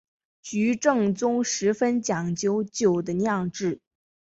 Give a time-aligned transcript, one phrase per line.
[0.41, 3.79] 菊正宗十分讲究酒的酿制。